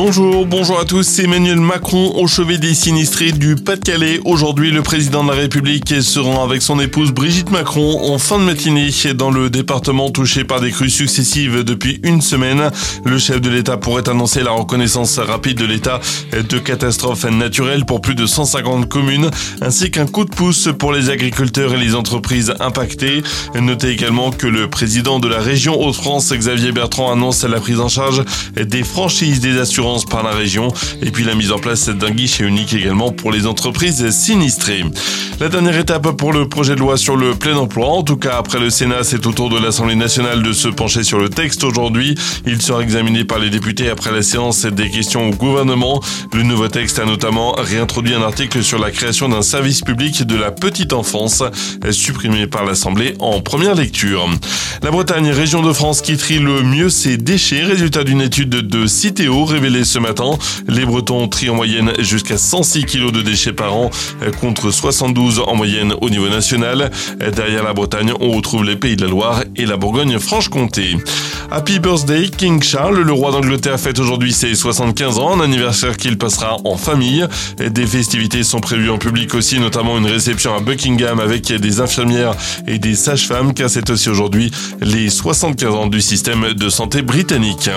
Bonjour, 0.00 0.46
bonjour 0.46 0.78
à 0.78 0.84
tous, 0.84 1.18
Emmanuel 1.18 1.58
Macron 1.58 2.12
au 2.14 2.28
chevet 2.28 2.58
des 2.58 2.72
sinistrés 2.72 3.32
du 3.32 3.56
Pas-de-Calais. 3.56 4.20
Aujourd'hui, 4.24 4.70
le 4.70 4.80
président 4.80 5.24
de 5.24 5.30
la 5.30 5.34
République 5.34 5.92
se 6.02 6.20
rend 6.20 6.44
avec 6.44 6.62
son 6.62 6.78
épouse 6.78 7.10
Brigitte 7.10 7.50
Macron 7.50 8.12
en 8.12 8.16
fin 8.18 8.38
de 8.38 8.44
matinée 8.44 8.90
dans 9.16 9.32
le 9.32 9.50
département 9.50 10.10
touché 10.10 10.44
par 10.44 10.60
des 10.60 10.70
crues 10.70 10.88
successives 10.88 11.64
depuis 11.64 11.98
une 12.04 12.20
semaine. 12.20 12.70
Le 13.04 13.18
chef 13.18 13.40
de 13.40 13.50
l'État 13.50 13.76
pourrait 13.76 14.08
annoncer 14.08 14.44
la 14.44 14.52
reconnaissance 14.52 15.18
rapide 15.18 15.58
de 15.58 15.64
l'état 15.64 15.98
de 16.32 16.58
catastrophe 16.60 17.24
naturelle 17.24 17.84
pour 17.84 18.00
plus 18.00 18.14
de 18.14 18.24
150 18.24 18.88
communes, 18.88 19.32
ainsi 19.62 19.90
qu'un 19.90 20.06
coup 20.06 20.24
de 20.24 20.30
pouce 20.30 20.68
pour 20.78 20.92
les 20.92 21.10
agriculteurs 21.10 21.74
et 21.74 21.76
les 21.76 21.96
entreprises 21.96 22.54
impactées. 22.60 23.24
Notez 23.60 23.88
également 23.88 24.30
que 24.30 24.46
le 24.46 24.70
président 24.70 25.18
de 25.18 25.26
la 25.26 25.40
région 25.40 25.74
Hauts-de-France, 25.82 26.32
Xavier 26.32 26.70
Bertrand, 26.70 27.10
annonce 27.10 27.42
la 27.42 27.58
prise 27.58 27.80
en 27.80 27.88
charge 27.88 28.22
des 28.54 28.84
franchises 28.84 29.40
des 29.40 29.58
assurances 29.58 29.87
par 30.04 30.22
la 30.22 30.30
région 30.30 30.68
et 31.02 31.10
puis 31.10 31.24
la 31.24 31.34
mise 31.34 31.52
en 31.52 31.58
place 31.58 31.88
d'un 31.88 32.10
guichet 32.10 32.44
unique 32.44 32.74
également 32.74 33.10
pour 33.10 33.32
les 33.32 33.46
entreprises 33.46 34.10
sinistrées. 34.10 34.84
La 35.40 35.48
dernière 35.48 35.78
étape 35.78 36.10
pour 36.16 36.32
le 36.32 36.48
projet 36.48 36.74
de 36.74 36.80
loi 36.80 36.96
sur 36.96 37.16
le 37.16 37.34
plein 37.34 37.56
emploi, 37.56 37.88
en 37.88 38.02
tout 38.02 38.16
cas 38.16 38.36
après 38.38 38.58
le 38.58 38.70
Sénat, 38.70 39.04
c'est 39.04 39.24
au 39.24 39.32
tour 39.32 39.48
de 39.48 39.58
l'Assemblée 39.58 39.94
nationale 39.94 40.42
de 40.42 40.52
se 40.52 40.68
pencher 40.68 41.04
sur 41.04 41.18
le 41.18 41.28
texte 41.28 41.64
aujourd'hui. 41.64 42.16
Il 42.44 42.60
sera 42.60 42.82
examiné 42.82 43.24
par 43.24 43.38
les 43.38 43.48
députés 43.48 43.88
après 43.88 44.10
la 44.10 44.22
séance 44.22 44.66
des 44.66 44.90
questions 44.90 45.28
au 45.28 45.30
gouvernement. 45.30 46.02
Le 46.34 46.42
nouveau 46.42 46.68
texte 46.68 46.98
a 46.98 47.06
notamment 47.06 47.52
réintroduit 47.52 48.14
un 48.14 48.22
article 48.22 48.62
sur 48.62 48.78
la 48.78 48.90
création 48.90 49.28
d'un 49.28 49.42
service 49.42 49.80
public 49.80 50.24
de 50.24 50.36
la 50.36 50.50
petite 50.50 50.92
enfance, 50.92 51.42
supprimé 51.90 52.46
par 52.46 52.64
l'Assemblée 52.64 53.14
en 53.20 53.40
première 53.40 53.74
lecture. 53.74 54.28
La 54.82 54.92
Bretagne, 54.92 55.30
région 55.30 55.60
de 55.60 55.72
France 55.72 56.02
qui 56.02 56.16
trie 56.16 56.38
le 56.38 56.62
mieux 56.62 56.88
ses 56.88 57.16
déchets, 57.16 57.64
résultat 57.64 58.04
d'une 58.04 58.20
étude 58.20 58.50
de 58.50 58.86
Citeo 58.86 59.44
révélée 59.44 59.84
ce 59.84 59.98
matin. 59.98 60.38
Les 60.68 60.86
Bretons 60.86 61.26
trient 61.26 61.50
en 61.50 61.56
moyenne 61.56 61.92
jusqu'à 61.98 62.38
106 62.38 62.84
kg 62.84 63.10
de 63.10 63.20
déchets 63.22 63.52
par 63.52 63.74
an 63.74 63.90
contre 64.40 64.70
72 64.70 65.40
en 65.40 65.56
moyenne 65.56 65.94
au 66.00 66.10
niveau 66.10 66.28
national. 66.28 66.92
Derrière 67.34 67.64
la 67.64 67.72
Bretagne, 67.72 68.12
on 68.20 68.30
retrouve 68.30 68.64
les 68.64 68.76
Pays 68.76 68.94
de 68.94 69.04
la 69.04 69.10
Loire 69.10 69.42
et 69.56 69.66
la 69.66 69.76
Bourgogne-Franche-Comté. 69.76 70.96
Happy 71.50 71.78
birthday 71.78 72.28
King 72.28 72.62
Charles, 72.62 73.00
le 73.00 73.12
roi 73.12 73.32
d'Angleterre 73.32 73.80
fête 73.80 73.98
aujourd'hui 73.98 74.34
ses 74.34 74.54
75 74.54 75.18
ans, 75.18 75.40
un 75.40 75.40
anniversaire 75.40 75.96
qu'il 75.96 76.18
passera 76.18 76.58
en 76.64 76.76
famille. 76.76 77.26
Des 77.56 77.86
festivités 77.86 78.42
sont 78.42 78.60
prévues 78.60 78.90
en 78.90 78.98
public 78.98 79.34
aussi, 79.34 79.58
notamment 79.58 79.96
une 79.96 80.06
réception 80.06 80.54
à 80.54 80.60
Buckingham 80.60 81.20
avec 81.20 81.50
des 81.50 81.80
infirmières 81.80 82.34
et 82.66 82.78
des 82.78 82.94
sages-femmes, 82.94 83.54
car 83.54 83.70
c'est 83.70 83.88
aussi 83.88 84.10
aujourd'hui 84.10 84.50
les 84.82 85.08
75 85.08 85.74
ans 85.74 85.86
du 85.86 86.02
système 86.02 86.52
de 86.52 86.68
santé 86.68 87.00
britannique. 87.00 87.70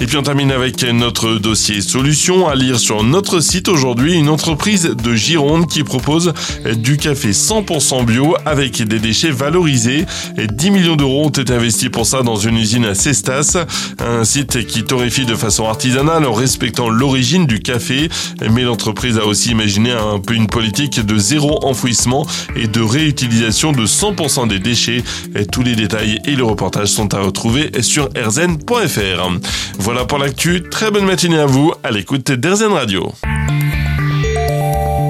Et 0.00 0.06
puis 0.06 0.16
on 0.16 0.22
termine 0.22 0.50
avec 0.50 0.82
notre 0.82 1.36
dossier 1.36 1.82
solution 1.82 2.48
à 2.48 2.56
lire 2.56 2.80
sur 2.80 3.04
notre 3.04 3.38
site 3.38 3.68
aujourd'hui, 3.68 4.14
une 4.14 4.28
entreprise 4.28 4.90
de 4.90 5.14
Gironde 5.14 5.68
qui 5.68 5.84
propose 5.84 6.32
du 6.76 6.96
café 6.96 7.30
100% 7.30 8.04
bio 8.04 8.34
avec 8.44 8.82
des 8.82 8.98
déchets 8.98 9.30
valorisés. 9.30 10.04
10 10.36 10.70
millions 10.72 10.96
d'euros 10.96 11.26
ont 11.26 11.30
été 11.30 11.52
investis 11.52 11.90
pour 11.90 12.06
ça 12.06 12.24
dans 12.24 12.36
une 12.36 12.56
usine 12.56 12.84
à 12.86 12.94
Cestas, 13.04 13.58
un 13.98 14.24
site 14.24 14.66
qui 14.66 14.82
torréfie 14.82 15.26
de 15.26 15.34
façon 15.34 15.66
artisanale 15.68 16.24
en 16.24 16.32
respectant 16.32 16.88
l'origine 16.88 17.44
du 17.44 17.60
café. 17.60 18.08
Mais 18.50 18.62
l'entreprise 18.62 19.18
a 19.18 19.26
aussi 19.26 19.50
imaginé 19.50 19.92
un 19.92 20.20
peu 20.20 20.32
une 20.32 20.46
politique 20.46 21.04
de 21.04 21.18
zéro 21.18 21.62
enfouissement 21.66 22.26
et 22.56 22.66
de 22.66 22.80
réutilisation 22.80 23.72
de 23.72 23.84
100% 23.84 24.48
des 24.48 24.58
déchets. 24.58 25.04
tous 25.52 25.62
les 25.62 25.76
détails 25.76 26.18
et 26.24 26.34
le 26.34 26.44
reportage 26.44 26.88
sont 26.88 27.12
à 27.12 27.20
retrouver 27.20 27.82
sur 27.82 28.08
erzen.fr. 28.14 29.30
Voilà 29.78 30.06
pour 30.06 30.16
l'actu. 30.16 30.62
Très 30.70 30.90
bonne 30.90 31.04
matinée 31.04 31.40
à 31.40 31.46
vous 31.46 31.74
à 31.82 31.90
l'écoute 31.90 32.32
d'Erzen 32.32 32.72
Radio. 32.72 33.12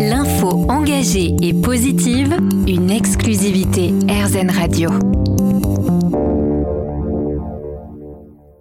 L'info 0.00 0.66
engagée 0.69 1.32
et 1.43 1.55
positive, 1.55 2.37
une 2.66 2.91
exclusivité 2.91 3.94
Erzen 4.09 4.50
Radio. 4.50 4.91